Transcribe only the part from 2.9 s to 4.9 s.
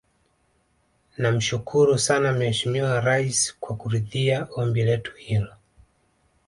Rais kwa kuridhia ombi